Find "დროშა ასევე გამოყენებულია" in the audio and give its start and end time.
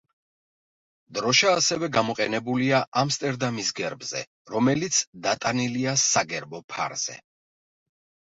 1.17-2.79